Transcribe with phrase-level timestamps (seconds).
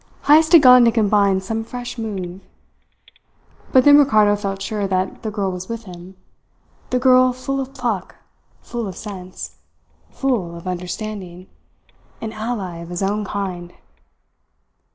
[0.23, 2.41] Heyst had gone to combine some fresh move.
[3.71, 6.17] But then Ricardo felt sure that the girl was with him
[6.89, 8.15] the girl full of pluck,
[8.63, 9.57] full of sense,
[10.09, 11.45] full of understanding;
[12.19, 13.73] an ally of his own kind!